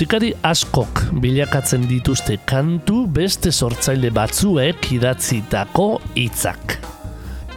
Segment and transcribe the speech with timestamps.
[0.00, 6.78] Musikari askok bilakatzen dituzte kantu beste sortzaile batzuek idatzitako hitzak.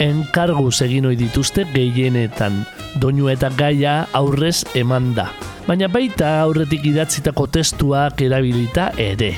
[0.04, 2.60] Enkarguz egin ohi dituzte gehienetan,
[3.00, 5.30] doinu eta gaia aurrez eman da.
[5.70, 9.38] Baina baita aurretik idatzitako testuak erabilita ere.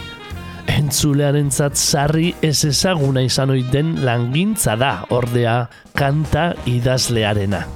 [0.65, 5.59] Entzulearentzat sarri ez ezaguna izan ohi den langintza da, ordea
[5.93, 7.67] kanta idazlearena.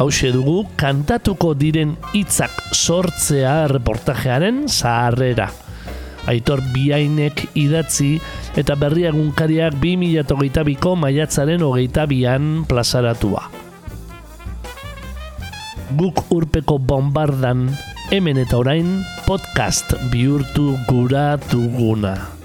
[0.00, 5.50] Hauxe dugu kantatuko diren hitzak sortzea reportajearen zaharrera.
[6.24, 8.14] Aitor Biainek idatzi
[8.56, 13.44] eta berri egunkariak 2008ko maiatzaren hogeita bian plazaratua.
[16.00, 17.68] Guk urpeko bombardan
[18.08, 22.39] hemen eta orain podcast bihurtu gura duguna.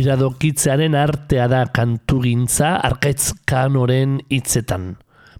[0.00, 4.94] Iradokitzearen artea da kantugintza arkaitz kanoren hitzetan.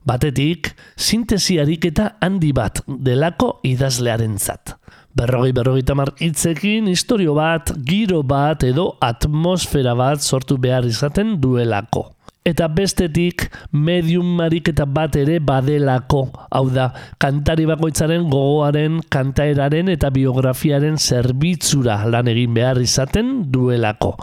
[0.06, 4.76] Batetik, sintesi ariketa handi bat delako idazlearen zat.
[5.16, 12.06] Berrogei berrogei tamar hitzekin historio bat, giro bat edo atmosfera bat sortu behar izaten duelako.
[12.46, 16.86] Eta bestetik, medium mariketa bat ere badelako, hau da,
[17.20, 24.14] kantari bakoitzaren gogoaren, kantaeraren eta biografiaren zerbitzura lan egin behar izaten duelako.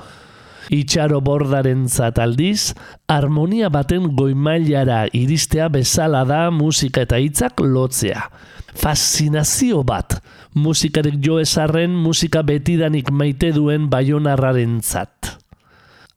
[0.69, 1.87] Itxaro bordaren
[2.19, 2.73] aldiz,
[3.07, 8.27] harmonia baten goimailara iristea bezala da musika eta hitzak lotzea.
[8.75, 10.19] Faszinazio bat,
[10.53, 15.37] musikarik jo esarren musika betidanik maite duen baionarraren zat.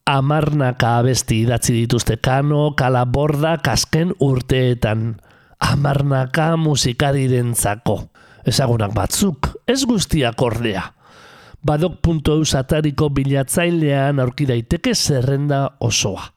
[0.05, 5.21] Amarnaka abesti idatzi dituzte kano, kalaborda, kasken urteetan.
[5.59, 8.09] Amarnaka musikariren zako.
[8.45, 10.89] Ezagunak batzuk, ez guztiak ordea
[11.63, 16.29] badok.eu satariko bilatzailean aurki daiteke zerrenda osoa.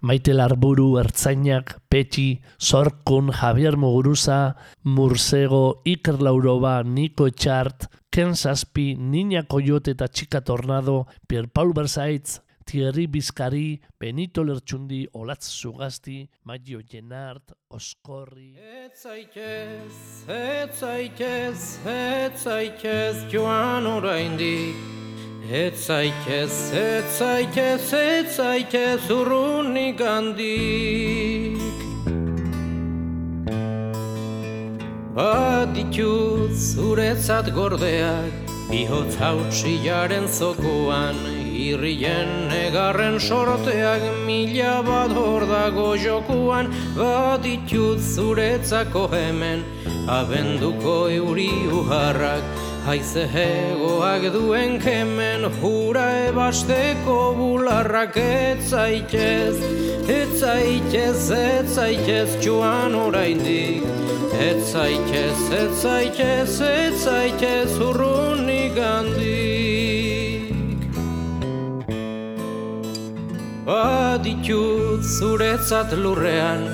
[0.00, 9.44] Maite Larburu, Ertzainak, Petxi, Zorkun, Javier Muguruza, Mursego, Iker Lauroba, Niko Etxart, Ken Saspi, Niña
[9.46, 17.52] Coyote eta Txika Tornado, Pierre Paul Berzaitz, Thierry Bizkari, Benito Lertxundi, Olatz Zugasti, Maio Jenart,
[17.68, 18.56] Oskorri...
[18.56, 19.92] Ez zaitez,
[20.28, 24.76] ez zaitez, ez zaitez, joan oraindik.
[25.50, 27.20] Ez zaitez, ez
[29.10, 31.58] urrunik handik.
[35.18, 38.32] Baditut zuretzat gordeak,
[38.70, 49.64] bihotz hautsiaren zokoan, Irrien negarren sorteak mila bat hor dago jokuan Bat itut zuretzako hemen.
[50.08, 52.42] Abenduko euri uharrak
[52.86, 59.60] Haize hegoak duen kemen hura ebasteko bularrak etzaitez
[60.10, 63.84] Etzaitez, etzaitez joan oraindik.
[64.48, 68.29] Etzaitez, etzaitez, etzaitez urrunik
[73.70, 76.64] Baditut zuretzat lurrean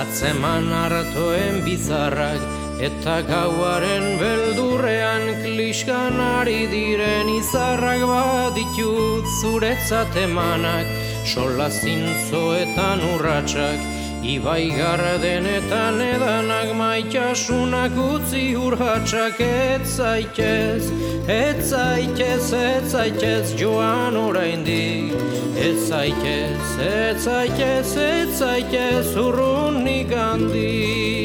[0.00, 2.42] Atzeman hartoen bizarrak
[2.88, 8.04] Eta gauaren beldurrean Kliskan ari diren izarrak.
[8.12, 10.92] Baditut zuretzat emanak
[11.32, 20.86] Sola zintzoetan urratsak Ibai gara denetan edanak maitasunak utzi urhatsak etzaitez,
[21.26, 25.10] etzaitez, etzaitez joan oraindik.
[25.58, 31.21] Etzaitez, etzaitez, etzaitez urrunik handik.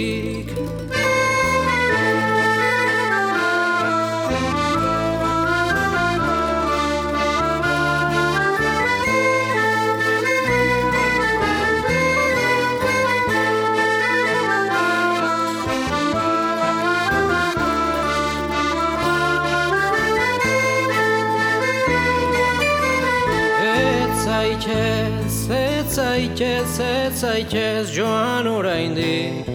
[26.18, 29.46] Zaitez, ez zaitez joan oraindik.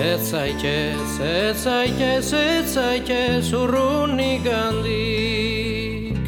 [0.00, 6.18] Ez zaitez, ez zaitez, ez zaitez urrunik handik.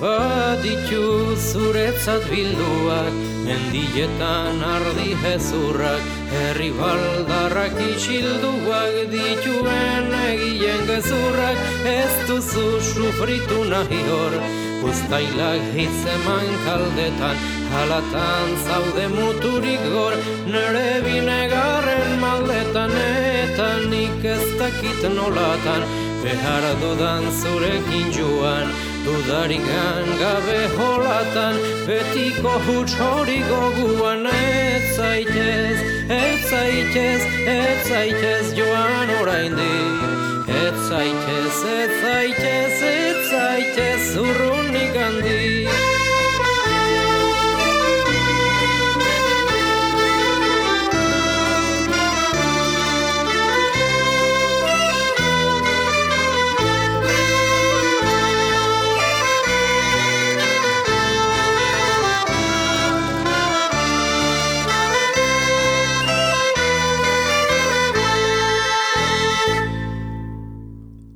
[0.00, 3.12] Baditu zuretzat bilduak,
[3.44, 14.40] mendietan ardi hezurrak, herri baldarrak isilduak dituen egien gezurrak, ez duzu sufritu nahi hor,
[14.78, 17.36] Uztailak hitzeman kaldetan,
[17.72, 20.14] halatan zaude muturik gor,
[20.52, 22.94] nere binegarren maldetan,
[23.42, 25.82] eta nik ez dakit nolatan,
[26.22, 28.70] behar dudan zurekin joan,
[29.06, 31.58] dudarikan gabe holatan,
[31.88, 35.82] betiko huts hori goguan, ez zaitez,
[36.20, 37.26] ez zaitez,
[37.56, 40.17] ez zaitez joan oraindik.
[40.58, 45.97] Ez zaitez, ez zaitez, ez zaitez urrunik handi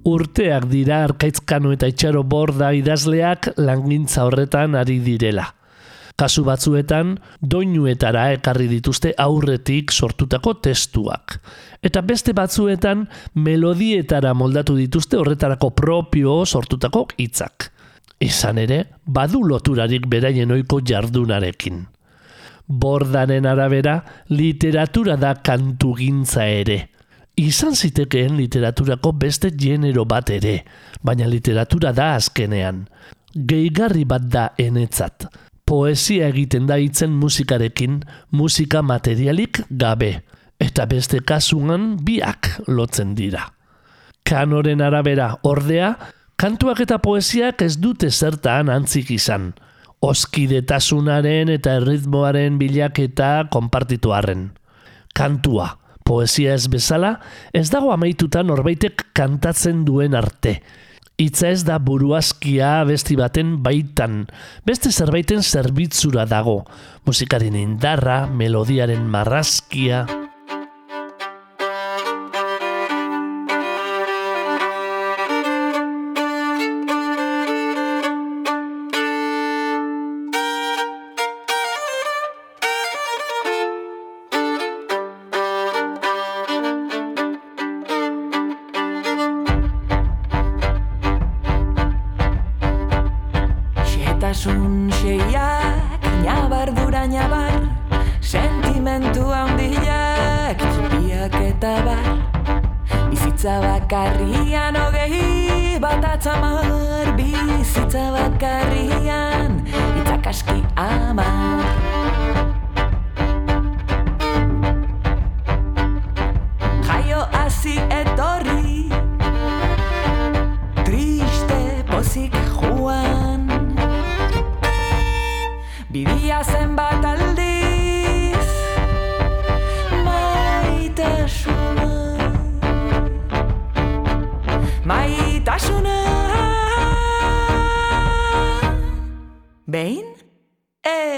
[0.09, 5.47] urteak dira arkaitzkano eta itxaro borda idazleak langintza horretan ari direla.
[6.19, 11.39] Kasu batzuetan, doinuetara ekarri dituzte aurretik sortutako testuak.
[11.83, 17.71] Eta beste batzuetan, melodietara moldatu dituzte horretarako propio sortutako hitzak.
[18.23, 21.87] Izan ere, badu loturarik beraien oiko jardunarekin.
[22.69, 23.97] Bordaren arabera,
[24.31, 26.79] literatura da kantugintza ere
[27.37, 30.63] izan zitekeen literaturako beste genero bat ere,
[31.03, 32.87] baina literatura da azkenean.
[33.35, 35.27] Gehigarri bat da enetzat.
[35.65, 40.21] Poesia egiten da hitzen musikarekin, musika materialik gabe,
[40.61, 43.47] eta beste kasuan biak lotzen dira.
[44.23, 45.95] Kanoren arabera ordea,
[46.37, 49.53] kantuak eta poesiak ez dute zertaan antzik izan.
[50.03, 54.51] Oskidetasunaren eta erritmoaren bilaketa konpartituaren.
[55.15, 55.69] Kantua,
[56.05, 57.17] poesia ez bezala,
[57.53, 60.61] ez dago amaituta norbaitek kantatzen duen arte.
[61.21, 64.25] Itza ez da buruazkia besti baten baitan,
[64.67, 66.63] beste zerbaiten zerbitzura dago,
[67.07, 70.07] musikaren indarra, melodiaren marrazkia...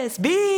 [0.04, 0.53] B.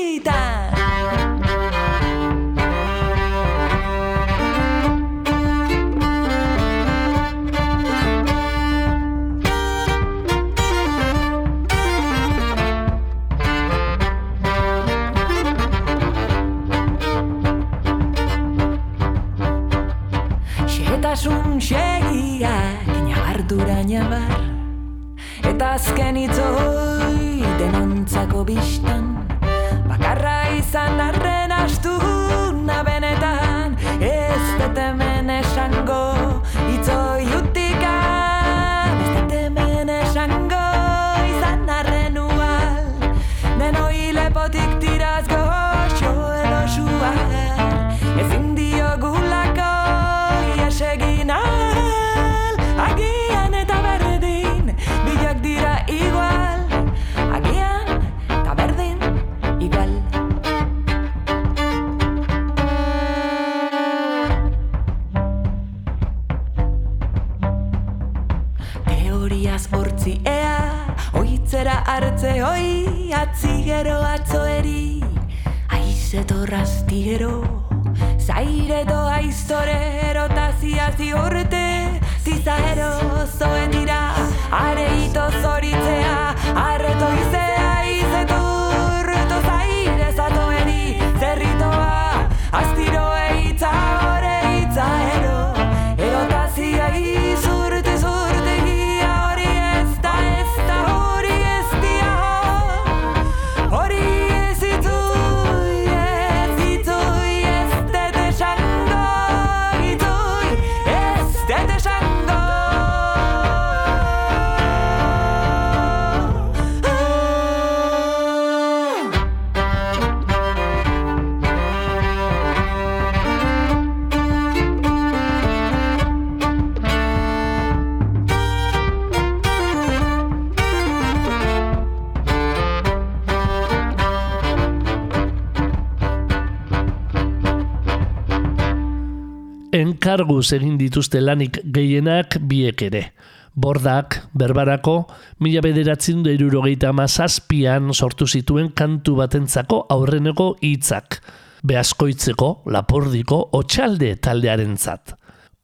[140.17, 143.11] enkarguz egin dituzte lanik gehienak biek ere.
[143.53, 145.07] Bordak, berbarako,
[145.41, 151.21] mila bederatzen da irurogeita mazazpian sortu zituen kantu batentzako aurreneko hitzak.
[151.69, 155.13] Beazkoitzeko, lapordiko, otxalde taldearentzat.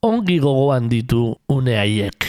[0.05, 2.27] Ongi gogoan ditu une haiek.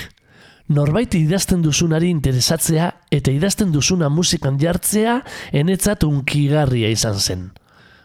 [0.70, 5.20] Norbait idazten duzunari interesatzea eta idazten duzuna musikan jartzea
[5.51, 7.44] enetzat unkigarria izan zen.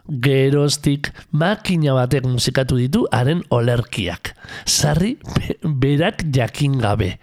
[0.09, 4.33] Geroztik makina batek musikatu ditu haren olerkiak.
[4.65, 7.19] Sarri be- berak jakin gabe.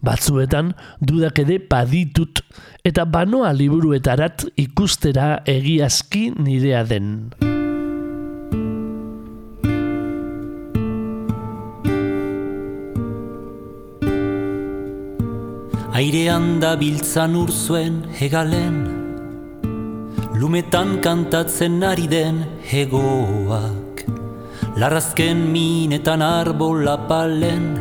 [0.00, 2.40] Batzuetan dudak ere baditut
[2.84, 7.32] eta banoa liburuetarat ikustera egiazki nirea den.
[15.94, 19.03] Airean da biltzan urzuen hegalen
[20.34, 24.02] Lumetan kantatzen ari den hegoak.
[24.74, 27.78] Larrazken minetan arbola palen.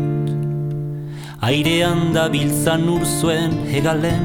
[1.42, 4.22] Airean da biltzan urzuen hegalen.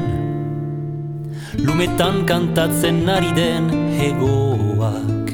[1.58, 3.66] Lumetan kantatzen ari den
[3.98, 5.32] hegoak.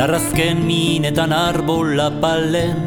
[0.00, 2.80] Larrazken minetan arbola palen.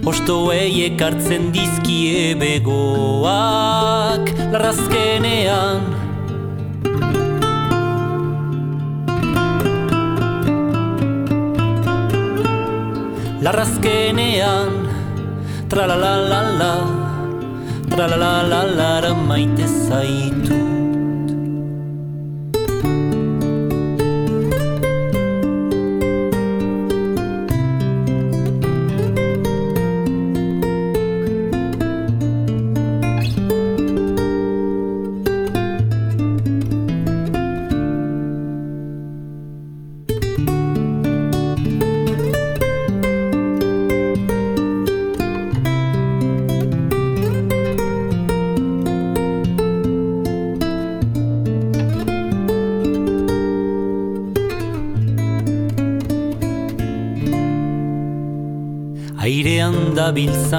[0.00, 5.84] Ostoei ekartzen dizkie begoak Larrazkenean.
[13.44, 14.81] Larrazkenean
[15.72, 16.72] tra la la la la
[17.88, 20.71] tra la la la la maite zaitu.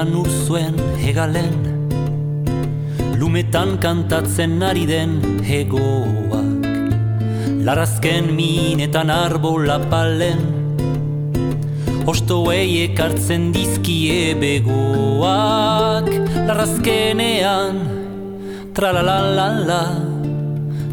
[0.04, 1.56] lan urzuen hegalen
[3.16, 6.60] Lumetan kantatzen ari den hegoak.
[7.64, 10.42] Larazken minetan arbola palen
[12.04, 16.10] Ostoei ekartzen dizkie begoak.
[16.44, 17.80] Larazkenean
[18.76, 19.84] Tralalalala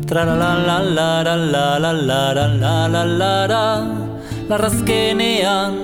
[0.08, 1.12] Tralalalala
[4.48, 5.76] Larazkenean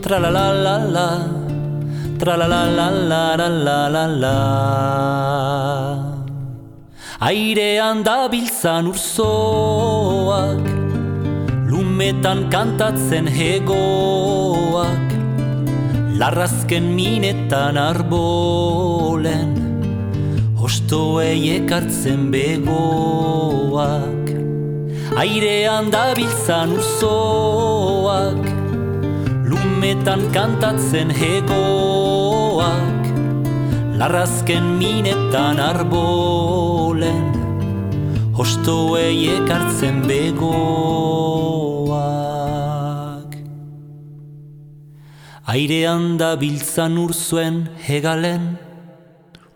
[0.00, 1.39] Tralalalala
[2.20, 4.36] Tralalalalalalala.
[7.24, 10.60] Airean da biltzan urzoak
[11.70, 15.08] Lumetan kantatzen hegoak.
[16.20, 19.56] Larrazken minetan arbolen
[20.60, 24.28] Ostoei ekartzen begoak.
[25.24, 28.59] Airean da biltzan urzoak
[29.80, 33.06] Lumetan kantatzen hegoak
[33.96, 37.32] Larrazken minetan arbolen
[38.36, 41.88] Hostoei ekartzen begoak
[45.48, 48.60] airean da biltzan urzuen hegalen.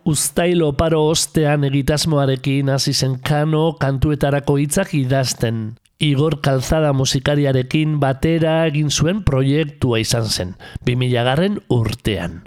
[0.09, 5.84] Uztailo paro ostean egitasmoarekin hasi zen kano kantuetarako hitzak idazten.
[5.99, 12.43] Igor Kalzada musikariarekin batera egin zuen proiektua izan zen, 2000 garren urtean.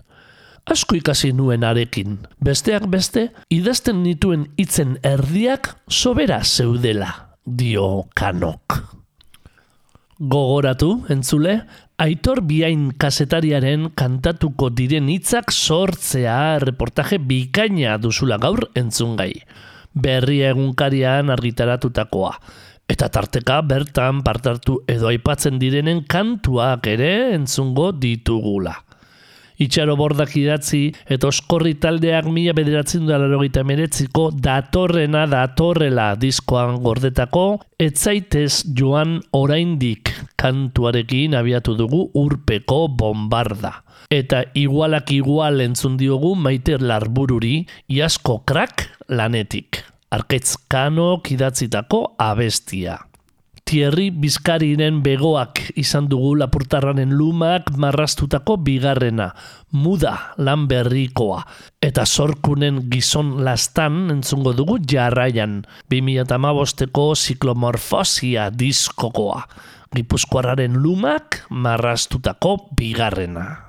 [0.68, 7.14] Asko ikasi nuen arekin, besteak beste, idazten nituen hitzen erdiak sobera zeudela,
[7.46, 8.82] dio kanok.
[10.20, 11.62] Gogoratu, entzule,
[11.98, 19.32] Aitor Biain kasetariaren kantatuko diren hitzak sortzea reportaje bikaina duzula gaur entzungai.
[19.98, 22.34] Berria egunkarian argitaratutakoa.
[22.88, 28.78] Eta tarteka bertan partartu edo aipatzen direnen kantuak ere entzungo ditugula.
[29.58, 37.46] Itxaro bordak idatzi eta oskorri taldeak mila bederatzen da larogeita meretziko datorrena datorrela diskoan gordetako,
[37.82, 43.74] etzaitez joan oraindik kantuarekin abiatu dugu urpeko bombarda.
[44.14, 49.82] Eta igualak igual entzun diogu maiter larbururi iasko krak lanetik.
[50.08, 52.96] Arkaitzkano kidatzitako abestia.
[53.68, 59.34] Thierry Bizkariren begoak izan dugu lapurtarranen lumak marrastutako bigarrena,
[59.76, 61.42] muda lan berrikoa,
[61.84, 69.44] eta sorkunen gizon lastan entzungo dugu jarraian, 2008ko ziklomorfosia diskokoa,
[69.92, 73.68] gipuzkoarraren lumak marrastutako bigarrena.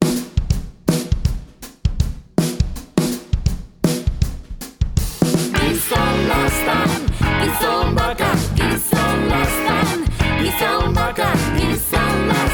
[7.49, 10.05] Gizon bakar, gizon lastan
[10.43, 12.48] Gizon bakar, gizon lastan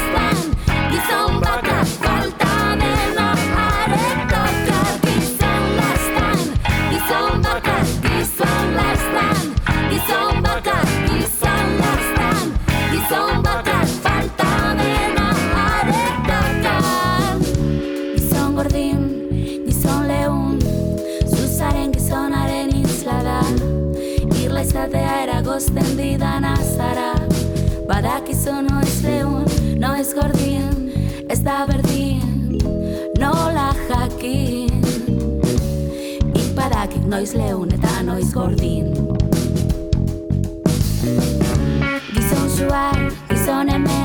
[25.55, 27.13] eragozten didan azara
[27.87, 29.45] Badakizu noiz lehun,
[29.79, 30.91] noiz gordin
[31.29, 32.59] Ez da berdin,
[33.19, 34.83] nola jakin.
[36.35, 38.91] Ik badakik noiz lehun eta noiz gordin.
[42.13, 44.01] Gizon suar, gizon eme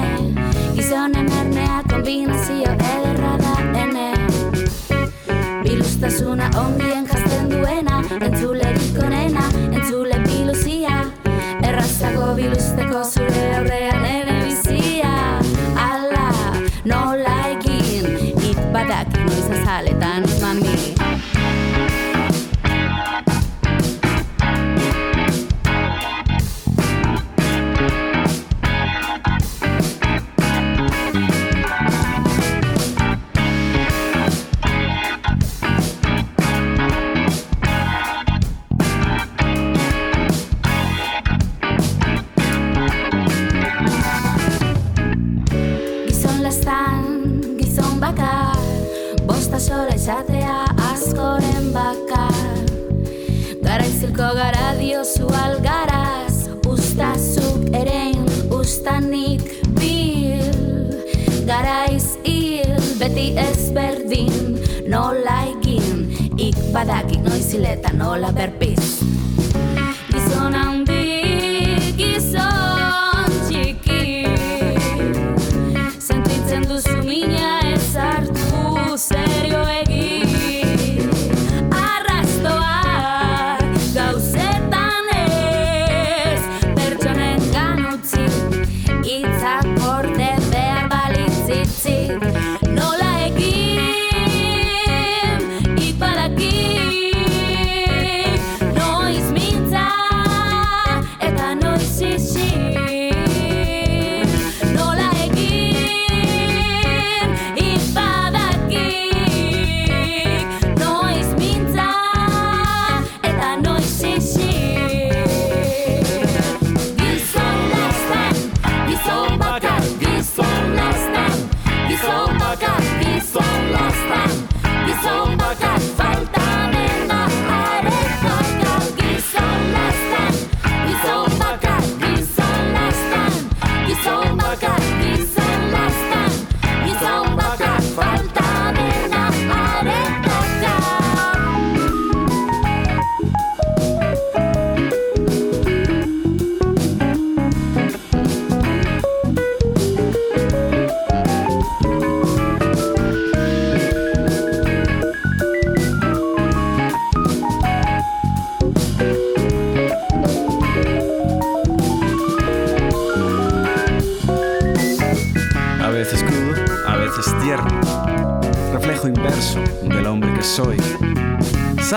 [0.76, 4.08] Gizon emernea kombinazio ederra da ene
[5.64, 9.44] Bilustasuna ongien jazten duena Entzulerik onena,
[12.36, 14.09] bilduzteko the aurrean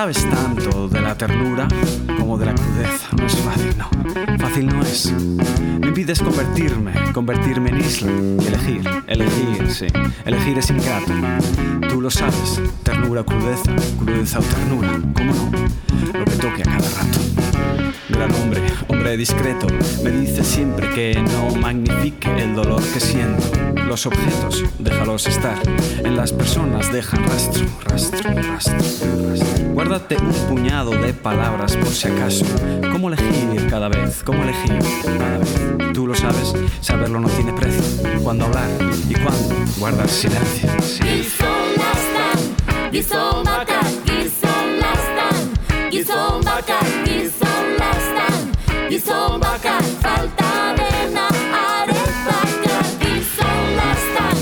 [0.04, 1.66] Sabes tanto de la ternura
[2.20, 3.08] como de la crudeza.
[3.18, 4.38] No es fácil, no.
[4.38, 5.14] Fácil no es.
[5.80, 9.88] Me pides convertirme, convertirme en isla elegir, elegir, sí.
[10.26, 11.14] Elegir es ingrato.
[11.88, 12.62] Tú lo sabes.
[12.84, 14.90] Ternura crudeza, crudeza o ternura.
[15.16, 16.20] ¿Cómo no?
[16.20, 17.33] Lo que toque a cada rato.
[18.14, 19.68] Gran hombre, hombre discreto,
[20.04, 23.44] me dice siempre que no magnifique el dolor que siento.
[23.88, 25.58] Los objetos, déjalos estar.
[26.04, 28.80] En las personas dejan rastro, rastro, rastro,
[29.30, 29.66] rastro.
[29.74, 32.46] Guárdate un puñado de palabras por si acaso.
[32.92, 34.24] ¿Cómo elegir cada vez?
[34.24, 35.94] ¿Cómo elegir cada vez?
[35.94, 37.84] Tú lo sabes, saberlo no tiene precio.
[38.24, 38.70] Cuándo hablar
[39.10, 40.70] y cuándo guardar silencio.
[40.82, 41.54] silencio.
[42.92, 45.54] Gizon lastan, gizon lastan
[45.90, 47.43] Gizon bakar, gizon
[47.80, 48.42] lastan
[48.90, 51.28] Gizon bakar, falta dena
[51.60, 54.38] are bakar Gizon lastan,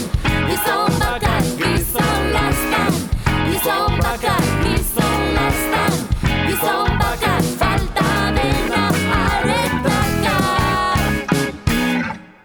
[0.50, 2.94] gizon bakar, gizon lastan
[3.50, 5.94] Gizon bakar, gizon lastan
[6.48, 8.84] Gizon bakar, falta dena
[9.22, 10.22] are bakar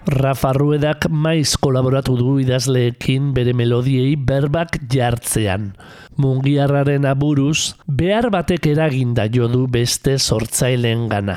[0.07, 5.72] Rafa Ruedak maiz kolaboratu du idazleekin bere melodiei berbak jartzean.
[6.16, 11.37] Mungiarraren aburuz, behar batek eraginda jo du beste sortzaileen gana.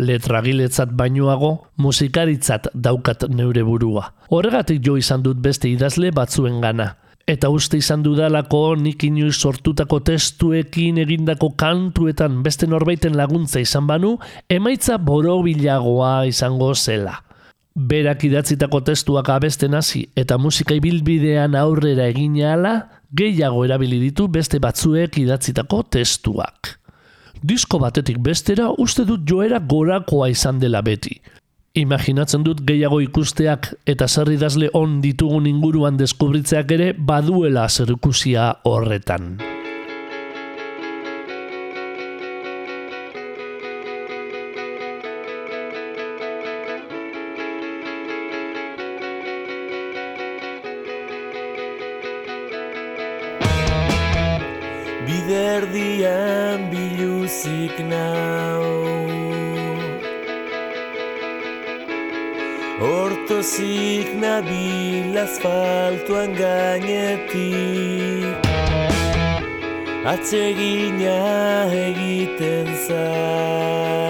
[0.00, 4.08] Letragiletzat bainoago, musikaritzat daukat neure burua.
[4.30, 6.94] Horregatik jo izan dut beste idazle batzuen gana.
[7.30, 14.16] Eta uste izan dudalako nik inoiz sortutako testuekin egindako kantuetan beste norbaiten laguntza izan banu,
[14.48, 17.20] emaitza borobilagoa izango zela.
[17.74, 22.74] Berak idatzitako testuak abesten hasi eta musika ibilbidean aurrera egin ahala,
[23.16, 26.76] gehiago erabili ditu beste batzuek idatzitako testuak.
[27.42, 31.20] Disko batetik bestera uste dut joera gorakoa izan dela beti.
[31.80, 39.38] Imaginatzen dut gehiago ikusteak eta zer idazle on ditugun inguruan deskubritzeak ere baduela zerikusia horretan.
[55.60, 58.64] Biderdian biluzik nau
[62.80, 68.40] Hortozik nabil asfaltuan gainetik
[70.08, 74.00] Atsegina egiten zait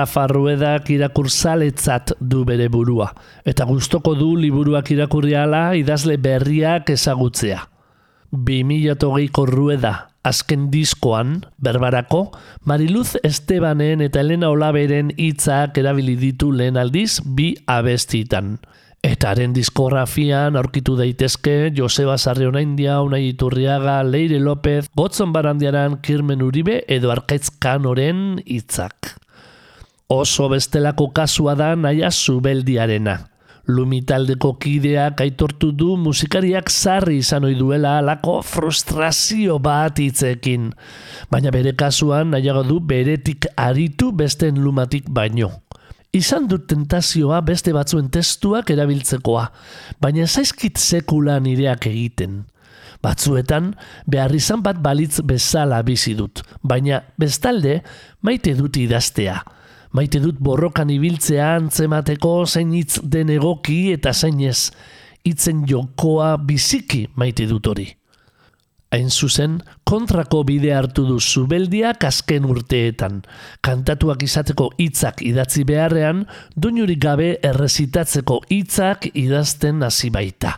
[0.00, 3.10] Rafa Ruedak irakurzaletzat du bere burua,
[3.44, 7.66] eta gustoko du liburuak irakurriala idazle berriak ezagutzea.
[8.32, 9.92] 2008ko Rueda,
[10.24, 12.30] azken diskoan, berbarako,
[12.64, 18.56] Mariluz Estebanen eta Elena Olaberen hitzak erabili ditu lehen aldiz bi abestitan.
[19.04, 26.40] Eta haren diskografian aurkitu daitezke Joseba Sarriona India, Unai Iturriaga, Leire López, Gotzon Barandiaran, Kirmen
[26.44, 29.19] Uribe edo Arkaitz Kanoren hitzak.
[30.10, 33.12] Oso bestelako kasua da naia zubeldiarena.
[33.70, 40.72] Lumitaldeko kideak aitortu du musikariak sarri izan ohi duela alako frustrazio bat hitzekin.
[41.30, 45.52] Baina bere kasuan nahiago du beretik aritu besten lumatik baino.
[46.10, 49.46] Izan dut tentazioa beste batzuen testuak erabiltzekoa,
[50.02, 52.42] baina zaizkit sekula nireak egiten.
[52.98, 53.76] Batzuetan,
[54.10, 57.78] behar izan bat balitz bezala bizi dut, baina bestalde
[58.26, 59.38] maite dut idaztea.
[59.90, 64.70] Maite dut borrokan ibiltzea antzemateko zein hitz den egoki eta zein ez,
[65.26, 67.88] hitzen jokoa biziki maite dut hori.
[68.90, 73.20] Hain zuzen, kontrako bide hartu du zubeldiak azken urteetan.
[73.62, 76.24] Kantatuak izateko hitzak idatzi beharrean,
[76.56, 80.56] doinurik gabe errezitatzeko hitzak idazten hasi baita.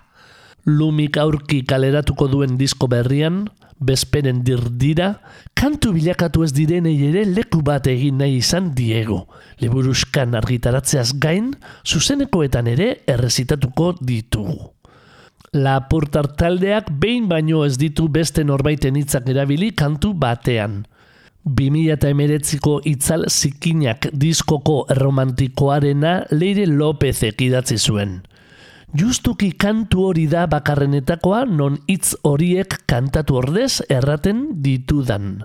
[0.64, 3.46] Lumik aurki kaleratuko duen disko berrian,
[3.84, 5.14] bezperen dirdira,
[5.54, 9.26] kantu bilakatu ez direnei ere leku bat egin nahi izan diego.
[9.60, 11.52] Liburuskan argitaratzeaz gain,
[11.86, 14.72] zuzenekoetan ere errezitatuko ditugu.
[15.52, 20.82] Lapurtar taldeak behin baino ez ditu beste norbaiten hitzak erabili kantu batean.
[21.44, 28.20] 2008ko itzal zikinak diskoko romantikoarena Leire Lópezek idatzi zuen.
[28.92, 35.38] Justuki kantu hori da bakarrenetakoa non hitz horiek kantatu ordez erraten ditudan,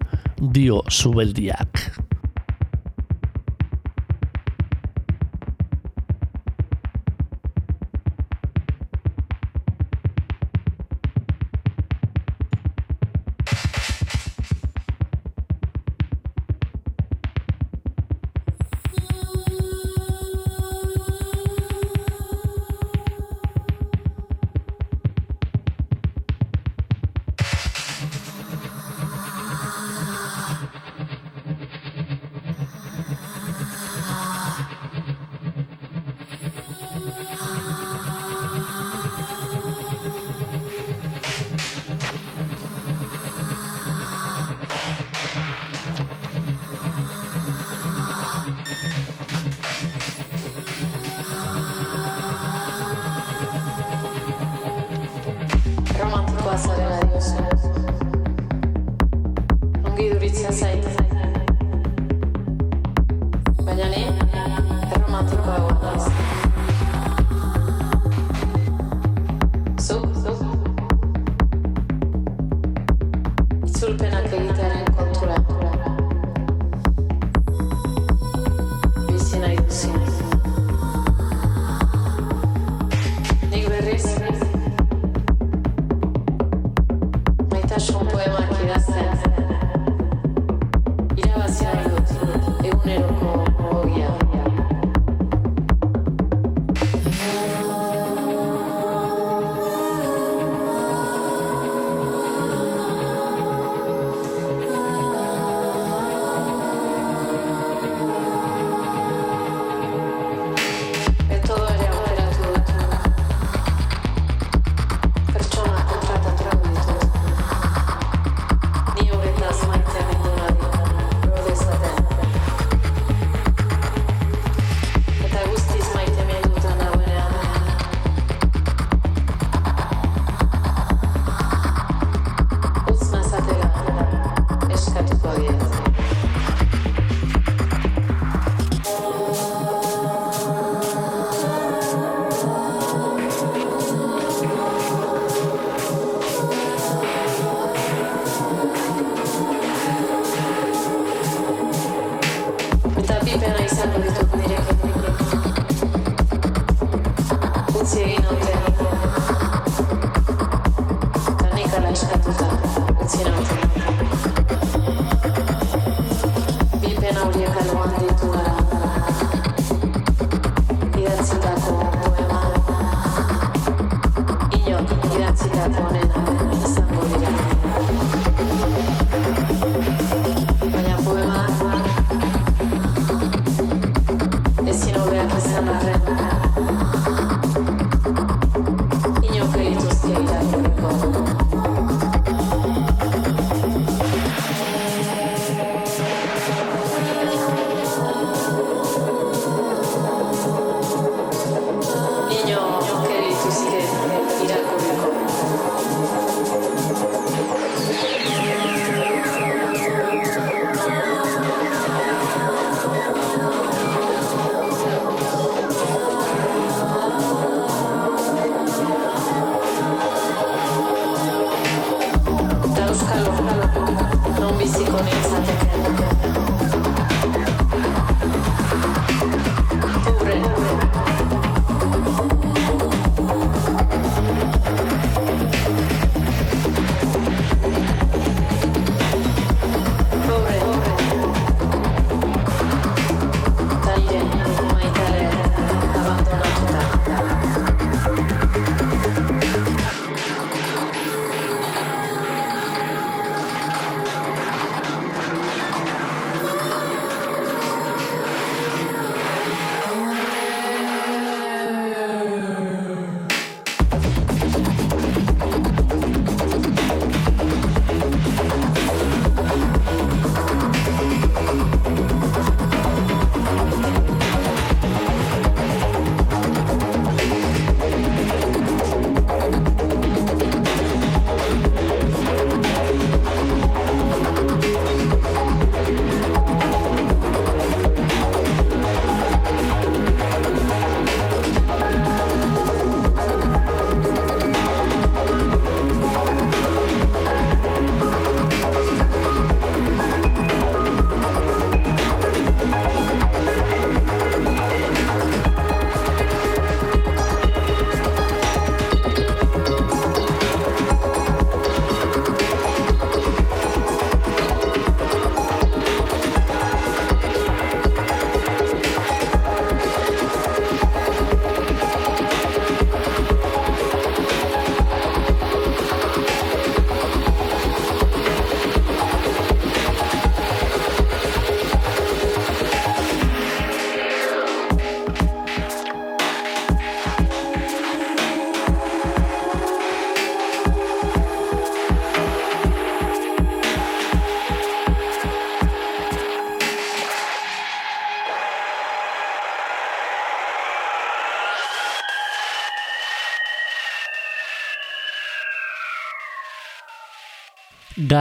[0.58, 2.17] dio zubeldiak.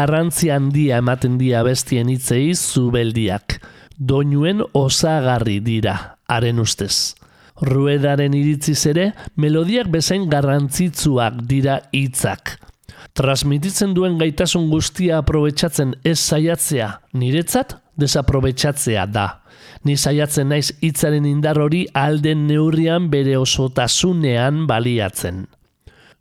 [0.06, 3.56] Garrantzi handia ematen dia bestien hitzei zubeldiak.
[3.98, 5.94] Doinuen osagarri dira,
[6.30, 7.16] haren ustez.
[7.58, 12.54] Ruedaren iritziz ere, melodiak bezain garrantzitsuak dira hitzak.
[13.18, 19.26] Transmititzen duen gaitasun guztia aprobetxatzen ez saiatzea, niretzat desaprobetxatzea da.
[19.82, 25.48] Ni saiatzen naiz hitzaren indar hori alden neurrian bere osotasunean baliatzen.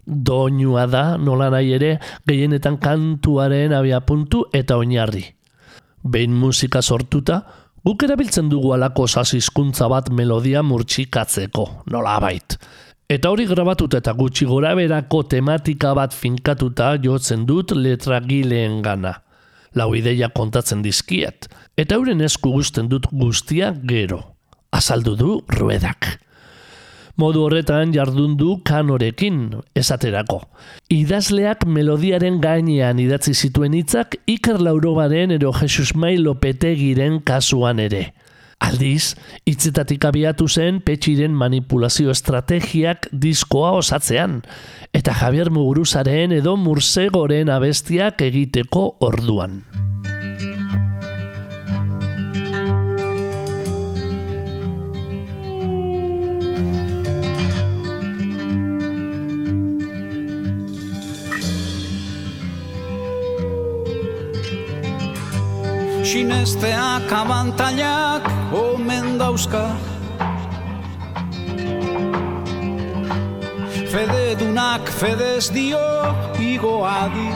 [0.05, 1.91] Doinua da, nola nahi ere,
[2.29, 5.23] gehienetan kantuaren abiapuntu eta oinarri.
[6.05, 7.41] Behin musika sortuta,
[7.85, 12.57] guk erabiltzen dugu alako sasizkuntza bat melodia murtsikatzeko, nola bait.
[13.09, 19.19] Eta hori grabatuta eta gutxi gora berako tematika bat finkatuta jotzen dut letragileen gana.
[19.75, 24.21] Lau ideia kontatzen dizkiet, eta euren esku guzten dut guztia gero.
[24.71, 26.24] Azaldu du ruedak.
[27.15, 30.41] Modu horretan jardun du kanorekin, esaterako.
[30.91, 38.09] Idazleak melodiaren gainean idatzi zituen hitzak Iker Laurobaren ero Jesus Mai Lopetegiren kasuan ere.
[38.59, 39.15] Aldiz,
[39.47, 44.41] hitzetatik abiatu zen petxiren manipulazio estrategiak diskoa osatzean,
[44.95, 49.61] eta Javier Muguruzaren edo Mursegoren abestiak egiteko orduan.
[66.05, 69.63] Sinesteak abantailak omen dauzka.
[73.89, 75.81] Fededunak fedez dio
[76.37, 77.31] igoadi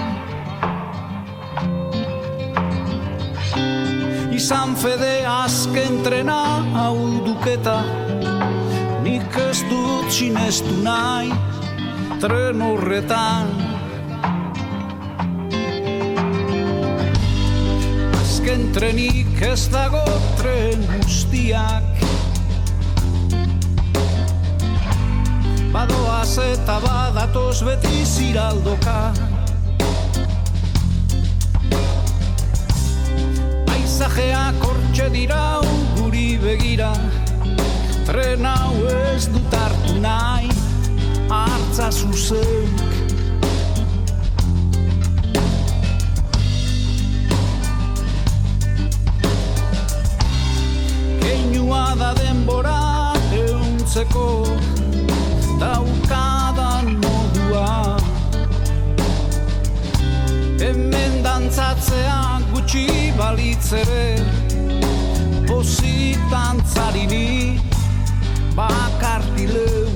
[4.37, 6.43] Izan fede azken trena
[6.77, 7.79] hau duketa.
[9.01, 11.33] Nik ez dut sinestu nahi
[12.21, 13.78] tren horretan
[18.73, 20.03] trenik ez dago
[20.39, 21.83] tren guztiak.
[25.73, 28.97] Badoaz eta badatoz beti ziraldoka.
[33.69, 35.43] Paisajeak hortxe dira
[35.97, 36.93] guri begira.
[38.09, 40.49] Tren hau ez dut hartu nahi
[41.29, 42.88] Artza zuzeuk
[51.69, 54.43] Keinua da denbora euntzeko
[55.61, 57.97] daukadan modua.
[60.57, 64.17] Hemen dantzatzea gutxi balitzere
[65.45, 67.61] Pozik dantzarini
[68.57, 69.88] bakartileu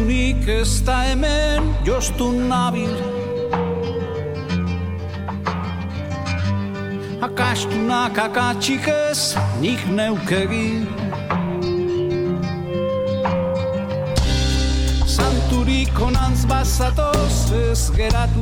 [0.00, 2.88] Jostunik ez da hemen jostu nabil.
[7.20, 10.86] Akastunak akatsik ez nik neukegi
[15.06, 18.40] Santurik onantz bazatoz ez geratu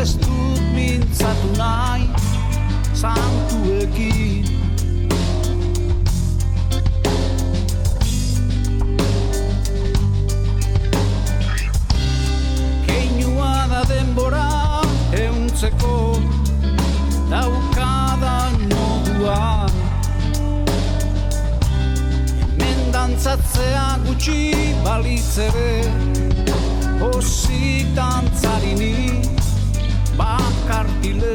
[0.00, 2.10] Ez dut mintzatu nahi
[2.92, 4.57] santuekin
[15.58, 16.20] euntzeko
[17.30, 19.66] daukadan modua.
[22.58, 24.54] Hemen dantzatzea gutxi
[24.84, 25.82] balitzere
[27.10, 29.22] Osik dantzarini
[30.14, 31.34] bakartileu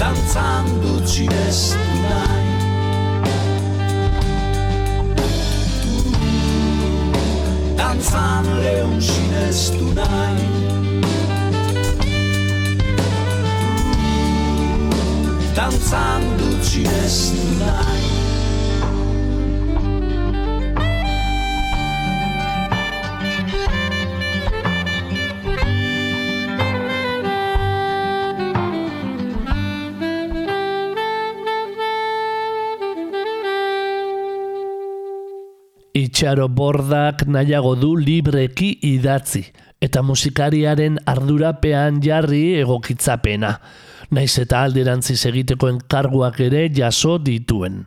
[0.00, 1.89] Dantzan dut sinestu
[7.90, 10.46] dantzan lehun sinestu nahi
[15.56, 17.99] danzando ci resterai.
[36.20, 39.40] Itxaro bordak nahiago du libreki idatzi,
[39.80, 43.54] eta musikariaren ardurapean jarri egokitzapena,
[44.12, 47.86] naiz eta alderantziz egiteko enkarguak ere jaso dituen.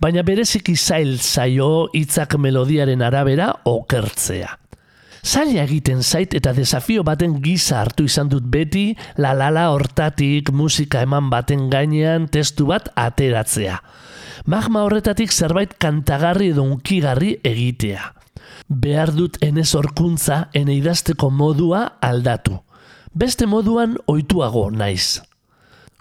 [0.00, 4.48] Baina bereziki zail zaio hitzak melodiaren arabera okertzea.
[5.20, 11.28] Zaila egiten zait eta desafio baten giza hartu izan dut beti lalala hortatik musika eman
[11.28, 13.76] baten gainean testu bat ateratzea.
[14.46, 18.12] Magma horretatik zerbait kantagarri edo unkigarri egitea.
[18.68, 22.58] Behar dut enez horkuntza ene idazteko modua aldatu.
[23.14, 25.20] Beste moduan ohituago naiz.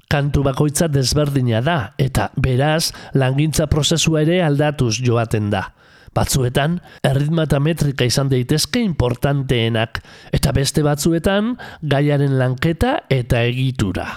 [0.08, 5.66] Kantu bakoitza desberdina da eta beraz langintza prozesua ere aldatuz joaten da.
[6.16, 10.02] Batzuetan, erritma eta metrika izan daitezke importanteenak,
[10.34, 14.08] eta beste batzuetan, gaiaren lanketa eta egitura.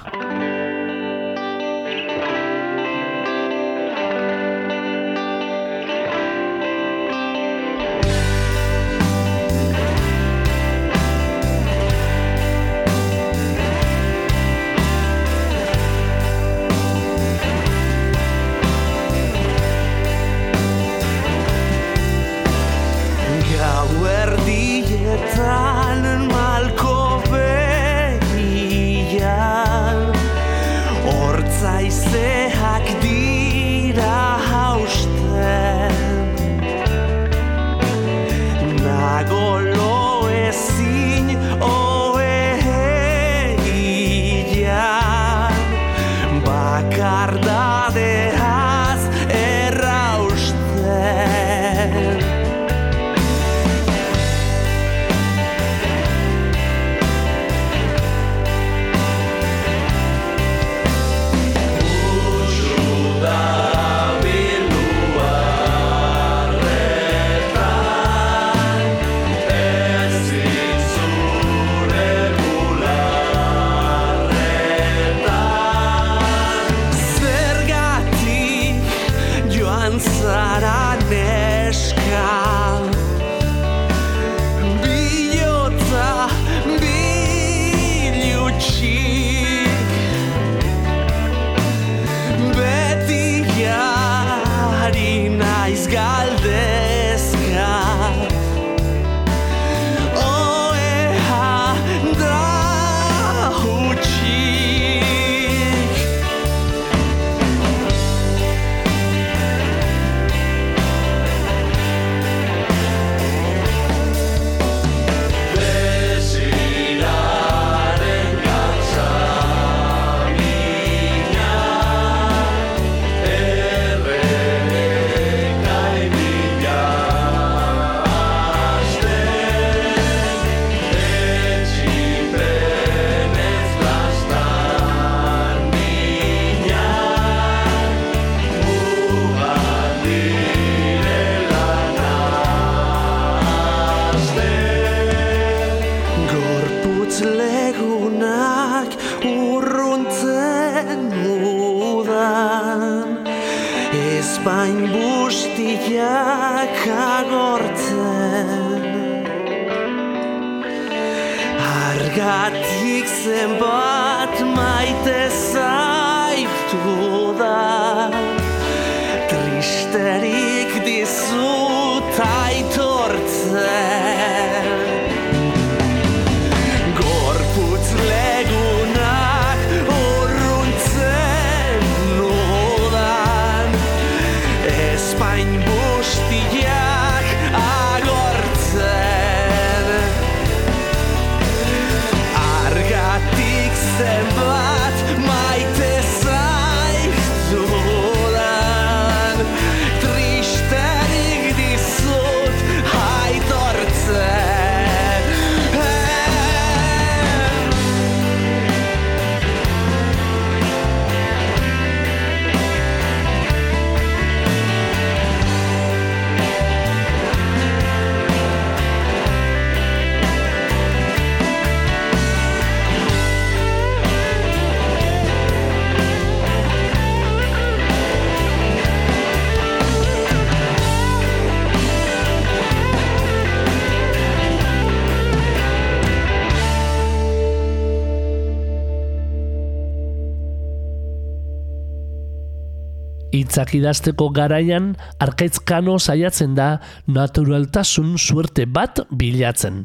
[243.51, 246.77] Hitzak idazteko garaian, arkaitzkano saiatzen da
[247.11, 249.81] naturaltasun suerte bat bilatzen.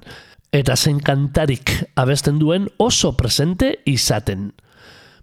[0.54, 4.52] Eta zein kantarik abesten duen oso presente izaten.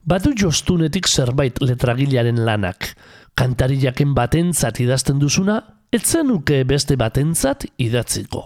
[0.03, 2.89] Badu jostunetik zerbait letragilaren lanak.
[3.39, 5.61] Kantari jaken batentzat idazten duzuna,
[5.95, 8.43] etzen nuke beste batentzat idatziko.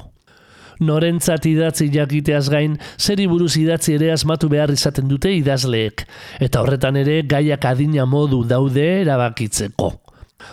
[0.80, 6.04] Norentzat idatzi jakiteaz gain, zeri buruz idatzi ere asmatu behar izaten dute idazleek,
[6.40, 9.94] eta horretan ere gaiak adina modu daude erabakitzeko.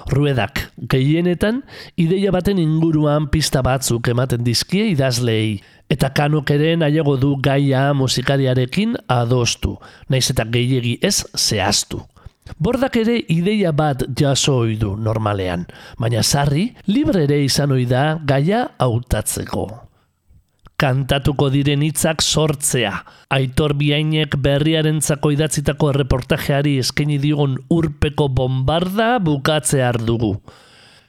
[0.09, 1.61] Ruedak, gehienetan,
[1.99, 5.59] ideia baten inguruan pista batzuk ematen dizkie idazleei,
[5.91, 9.75] eta kanok ere nahiago du gaia musikariarekin adostu,
[10.09, 12.01] naiz eta gehiegi ez zehaztu.
[12.59, 15.65] Bordak ere ideia bat jaso du normalean,
[15.99, 19.82] baina sarri libre ere izan ohi da gaia hautatzeko.
[20.81, 22.91] Kantatuko diren hitzak sortzea.
[23.33, 30.35] Aitor Biainek berriarentzako idatzitako erreportajeari eskaini digon urpeko bombarda bukatzear dugu.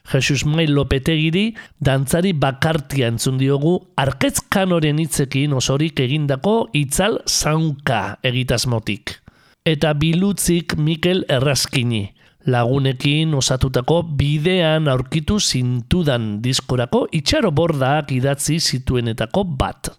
[0.05, 9.17] Jesus Mai Lopetegiri dantzari bakartia entzun diogu arketz kanoren hitzekin osorik egindako itzal zaunka egitasmotik.
[9.65, 12.11] Eta bilutzik Mikel Erraskini,
[12.45, 19.89] lagunekin osatutako bidean aurkitu zintudan diskorako itxaro bordak idatzi zituenetako bat.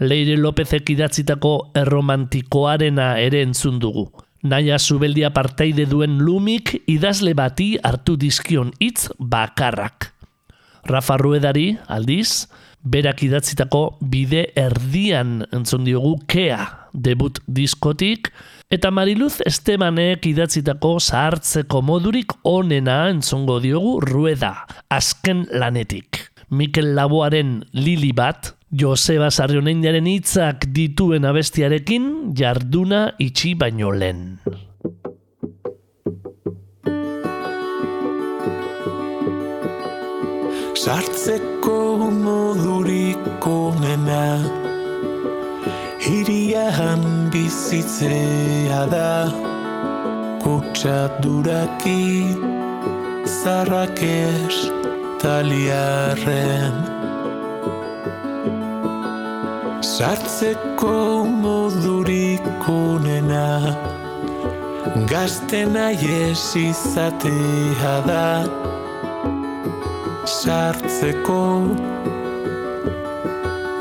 [0.00, 4.06] Leire Lopezek idatzitako erromantikoarena ere entzun dugu.
[4.42, 10.12] Naia zubeldia parteide duen lumik idazle bati hartu dizkion hitz bakarrak.
[10.86, 12.46] Rafa Ruedari, aldiz,
[12.82, 16.60] berak idatzitako bide erdian entzun diogu kea
[16.94, 18.30] debut diskotik,
[18.68, 24.52] eta Mariluz Estebanek idatzitako zahartzeko modurik onena entzongo diogu rueda,
[24.92, 26.26] azken lanetik.
[26.50, 34.36] Mikel Laboaren lili bat, Joseba Sarrionendiaren hitzak dituen abestiarekin jarduna itxi baino lehen.
[40.78, 41.80] Sartzeko
[42.12, 44.67] modurik onena
[45.98, 49.26] Hirian bizitzea da.
[50.42, 52.06] Kutsaduraki
[53.26, 54.58] Zarrakes
[55.18, 56.76] taliarren.
[59.82, 63.74] Sartzeko modurik onena
[65.10, 68.28] Gazten aiez izatea da.
[70.38, 71.42] Sartzeko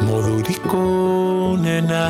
[0.01, 2.03] modurik onena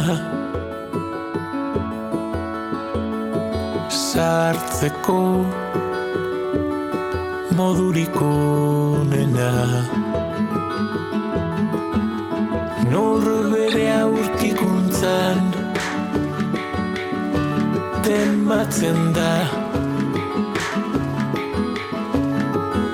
[3.89, 5.45] Sartzeko.
[7.55, 9.49] Modurik onena
[12.91, 15.39] Norbere aurkikuntzan
[18.03, 19.31] Tematzen da.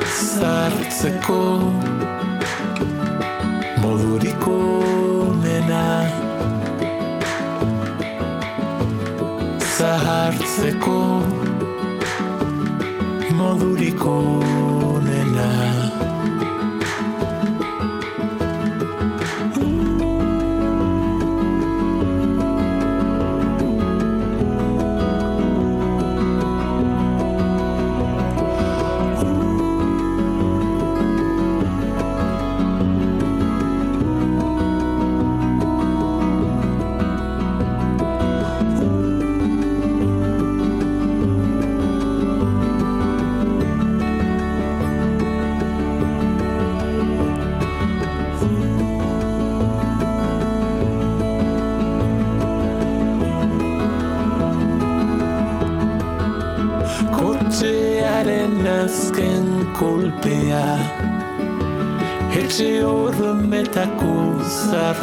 [0.05, 1.41] Sartzeko.
[3.81, 4.82] Modurik onena
[9.93, 10.99] Zahartzeko
[13.37, 15.72] modurik onena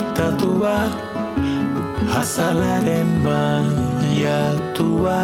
[0.00, 0.76] zartatua
[2.20, 5.20] Azalaren baiatua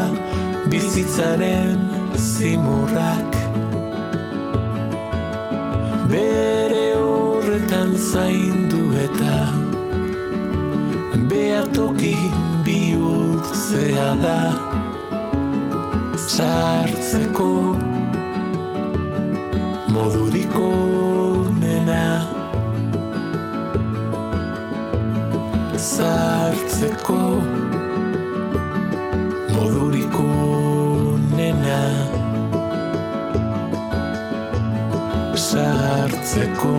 [0.70, 1.78] Bizitzaren
[2.16, 3.32] zimurrak.
[6.10, 9.36] Bere horretan zaindu eta
[11.30, 12.16] Beatoki
[12.66, 14.40] bihurtzea da.
[16.26, 16.85] Sartzeko
[26.76, 27.20] sartzeko
[29.54, 31.80] modurik onena.
[35.46, 36.74] Sartzeko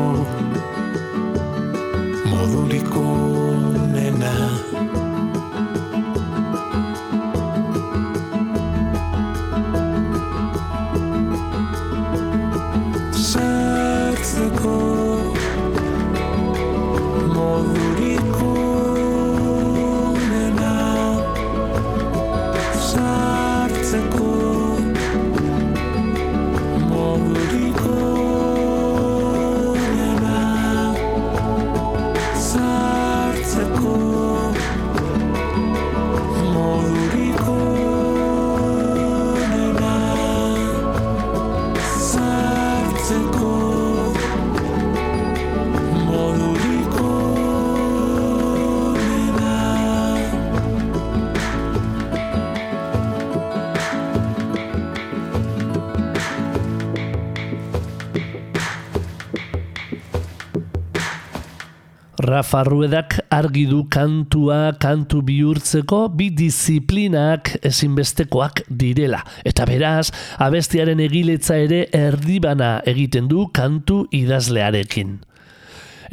[62.37, 69.23] Rafa Ruedak argi du kantua kantu bihurtzeko bi disiplinak ezinbestekoak direla.
[69.41, 75.15] Eta beraz, abestiaren egiletza ere erdibana egiten du kantu idazlearekin.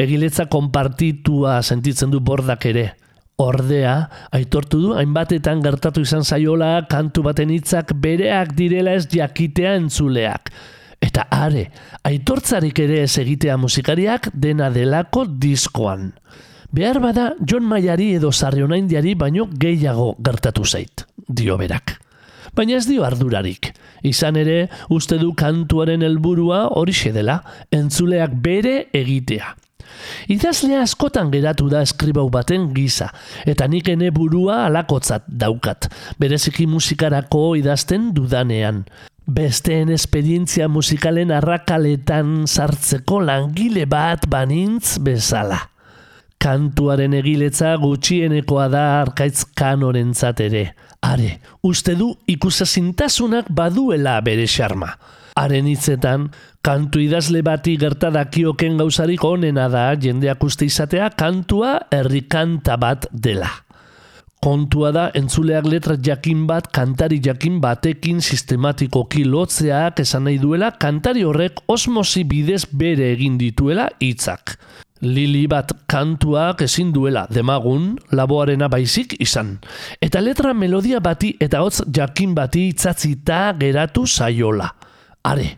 [0.00, 2.86] Egiletza konpartitua sentitzen du bordak ere.
[3.44, 3.98] Ordea,
[4.32, 10.54] aitortu du, hainbatetan gertatu izan zaiola kantu baten hitzak bereak direla ez jakitea entzuleak.
[11.04, 11.66] Eta are,
[12.08, 16.12] aitortzarik ere ez egitea musikariak dena delako diskoan.
[16.74, 21.98] Behar bada, John Mayari edo Sarrionaindiari baino gehiago gertatu zait, dio berak.
[22.54, 23.72] Baina ez dio ardurarik.
[24.06, 27.40] Izan ere, uste du kantuaren helburua horixe dela,
[27.74, 29.52] entzuleak bere egitea.
[30.28, 33.10] Idazlea askotan geratu da eskribau baten giza,
[33.46, 38.84] eta nik ene burua alakotzat daukat, bereziki musikarako idazten dudanean.
[39.24, 45.62] Besteen esperientzia musikalen arrakaletan sartzeko langile bat banintz bezala.
[46.36, 50.64] Kantuaren egiletza gutxienekoa da arkaitz kanorentzat ere.
[51.00, 54.92] Are, uste du ikusezintasunak baduela bere xarma.
[55.34, 56.28] Haren hitzetan,
[56.62, 63.48] kantu idazle bati gertadakioken gauzarik onena da jendeak uste izatea kantua herrikanta bat dela.
[64.44, 71.24] Kontua da entzuleak letra jakin bat kantari jakin batekin sistematikoki lotzeak esan nahi duela kantari
[71.26, 74.54] horrek osmosi bidez bere egin dituela hitzak.
[75.02, 79.56] Lili bat kantuak ezin duela demagun laboarena baizik izan.
[79.98, 84.70] Eta letra melodia bati eta hotz jakin bati itzatzita geratu zaiola.
[85.24, 85.56] Are,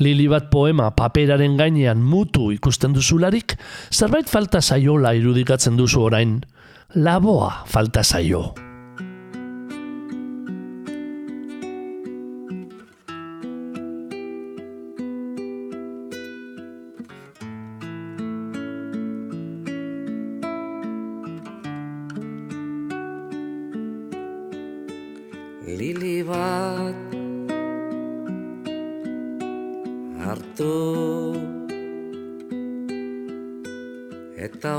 [0.00, 3.58] Lili bat poema paperaren gainean mutu ikusten duzularik,
[3.92, 6.38] zerbait falta zaiola irudikatzen duzu orain.
[6.96, 8.71] Laboa falta zaio.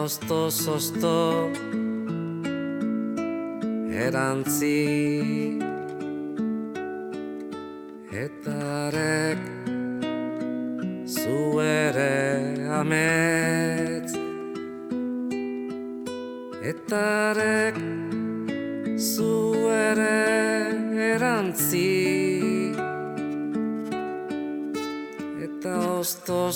[0.04, 1.50] Eta ostoz osto
[3.90, 5.60] erantzi.
[8.12, 8.56] Eta
[8.88, 9.40] arek
[11.08, 14.12] zu ere ametz
[16.72, 17.02] eta
[17.32, 17.80] arek
[18.98, 20.20] zu ere
[21.16, 21.88] erantzi.
[25.48, 26.48] Eta osto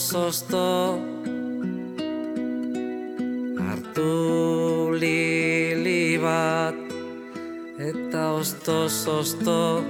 [8.68, 9.84] eta ostoz osto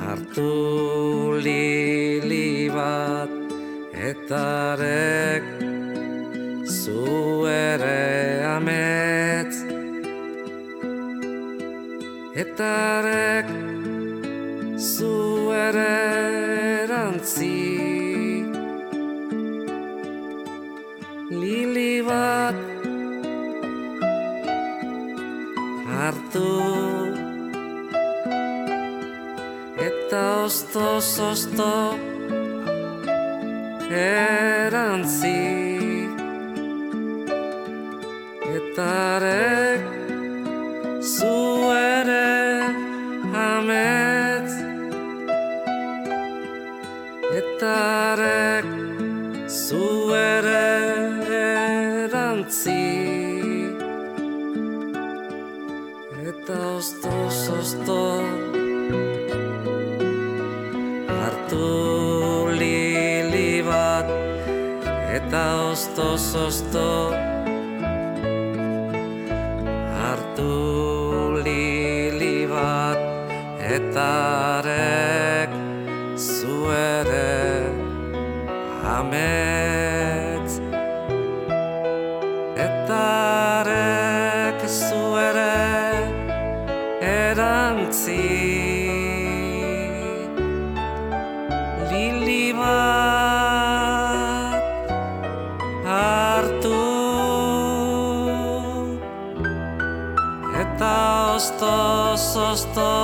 [0.00, 3.28] hartu lili bat
[3.92, 4.72] eta
[102.54, 103.03] lost all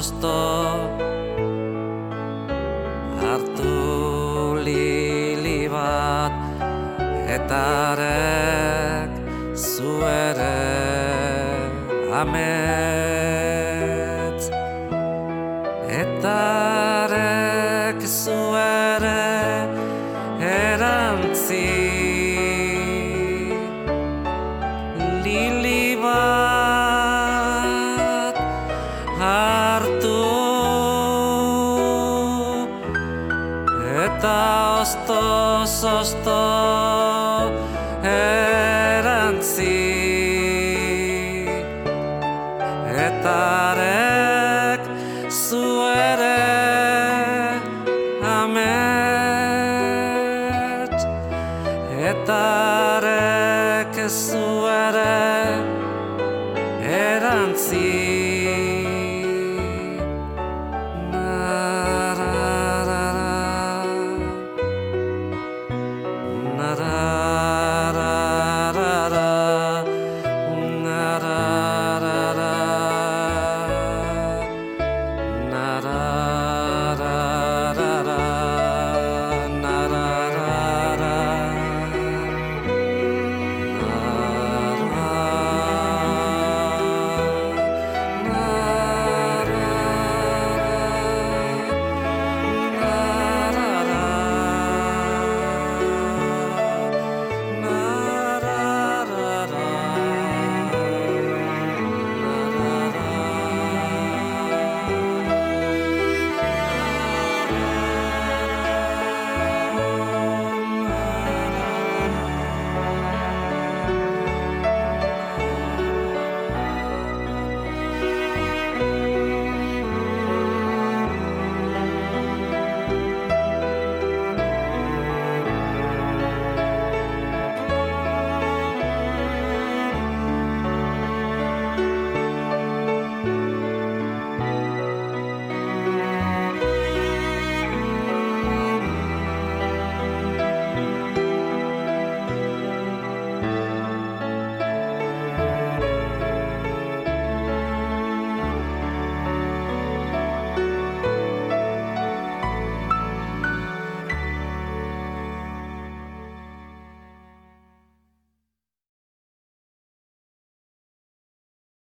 [0.00, 0.40] zosto
[3.20, 6.32] Hartu lili bat
[7.36, 7.60] Eta
[7.92, 9.12] arek
[9.52, 10.00] zu
[52.30, 55.39] Zuretare, que zuere